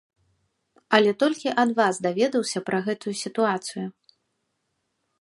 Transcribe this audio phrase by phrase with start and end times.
[0.97, 3.87] Але толькі ад вас даведаўся пра гэтую сітуацыю.